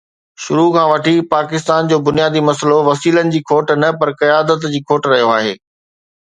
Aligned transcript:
شروع 0.43 0.69
کان 0.75 0.85
وٺي 0.91 1.13
پاڪستان 1.33 1.81
جو 1.91 1.97
بنيادي 2.07 2.41
مسئلو 2.49 2.77
وسيلن 2.89 3.27
جي 3.35 3.41
کوٽ 3.53 3.67
نه 3.85 3.89
پر 4.01 4.09
قيادت 4.23 4.59
جي 4.75 4.81
کوٽ 4.93 5.01
رهيو 5.13 5.29
آهي. 5.37 5.55